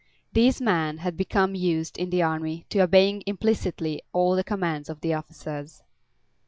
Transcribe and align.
These 0.33 0.59
men 0.59 0.97
had 0.97 1.15
become 1.15 1.53
used, 1.53 1.95
in 1.95 2.09
the 2.09 2.23
army, 2.23 2.65
to 2.69 2.79
obeying 2.79 3.21
implicitly 3.27 4.01
all 4.13 4.35
the 4.35 4.43
commands 4.43 4.89
of 4.89 5.01
the 5.01 5.13
officers. 5.13 5.83